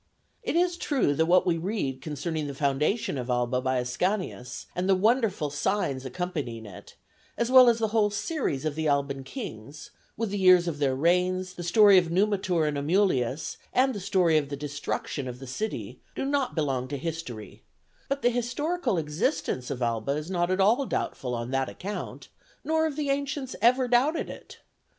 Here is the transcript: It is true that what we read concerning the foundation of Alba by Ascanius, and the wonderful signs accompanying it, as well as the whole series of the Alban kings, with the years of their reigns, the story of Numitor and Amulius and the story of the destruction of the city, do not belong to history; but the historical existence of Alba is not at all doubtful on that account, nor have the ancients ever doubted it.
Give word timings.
It 0.41 0.55
is 0.55 0.77
true 0.77 1.13
that 1.13 1.27
what 1.27 1.45
we 1.45 1.57
read 1.59 2.01
concerning 2.01 2.47
the 2.47 2.55
foundation 2.55 3.19
of 3.19 3.29
Alba 3.29 3.61
by 3.61 3.77
Ascanius, 3.77 4.65
and 4.75 4.89
the 4.89 4.95
wonderful 4.95 5.51
signs 5.51 6.05
accompanying 6.05 6.65
it, 6.65 6.95
as 7.37 7.51
well 7.51 7.69
as 7.69 7.77
the 7.77 7.89
whole 7.89 8.09
series 8.09 8.65
of 8.65 8.73
the 8.73 8.87
Alban 8.89 9.23
kings, 9.23 9.91
with 10.17 10.31
the 10.31 10.39
years 10.39 10.67
of 10.67 10.79
their 10.79 10.95
reigns, 10.95 11.53
the 11.53 11.61
story 11.61 11.99
of 11.99 12.09
Numitor 12.09 12.65
and 12.67 12.79
Amulius 12.79 13.57
and 13.73 13.93
the 13.93 13.99
story 13.99 14.39
of 14.39 14.49
the 14.49 14.57
destruction 14.57 15.27
of 15.27 15.37
the 15.37 15.45
city, 15.45 15.99
do 16.15 16.25
not 16.25 16.55
belong 16.55 16.87
to 16.87 16.97
history; 16.97 17.61
but 18.09 18.23
the 18.23 18.31
historical 18.31 18.97
existence 18.97 19.69
of 19.69 19.83
Alba 19.83 20.13
is 20.13 20.31
not 20.31 20.49
at 20.49 20.59
all 20.59 20.87
doubtful 20.87 21.35
on 21.35 21.51
that 21.51 21.69
account, 21.69 22.27
nor 22.63 22.85
have 22.85 22.95
the 22.95 23.11
ancients 23.11 23.55
ever 23.61 23.87
doubted 23.87 24.31
it. 24.31 24.61